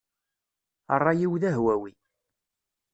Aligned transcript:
Ṛṛay-iw 0.99 1.33
d 1.41 1.43
ahwawi. 1.49 1.93